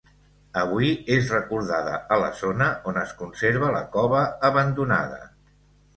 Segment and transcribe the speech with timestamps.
[0.59, 5.21] Avui, és recordada a la zona on es conserva la cova, abandonada.